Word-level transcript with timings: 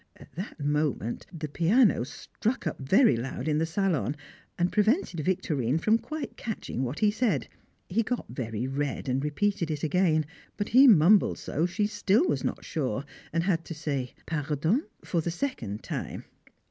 At 0.15 0.33
that 0.35 0.59
moment 0.59 1.27
the 1.31 1.47
piano 1.47 2.03
struck 2.03 2.65
up 2.65 2.79
very 2.79 3.15
loud 3.15 3.47
in 3.47 3.59
the 3.59 3.67
salon, 3.67 4.15
and 4.57 4.71
prevented 4.71 5.19
Victorine 5.19 5.77
from 5.77 5.99
quite 5.99 6.37
catching 6.37 6.81
what 6.83 6.97
he 6.97 7.11
said; 7.11 7.47
he 7.87 8.01
got 8.01 8.25
very 8.27 8.65
red 8.65 9.07
and 9.07 9.23
repeated 9.23 9.69
it 9.69 9.83
again, 9.83 10.25
but 10.57 10.69
he 10.69 10.87
mumbled 10.87 11.37
so 11.37 11.67
she 11.67 11.85
still 11.85 12.25
was 12.27 12.43
not 12.43 12.65
sure, 12.65 13.05
and 13.31 13.43
had 13.43 13.63
to 13.65 13.75
say 13.75 14.15
"Pardon?" 14.25 14.87
for 15.05 15.21
the 15.21 15.29
second 15.29 15.83
time. 15.83 16.25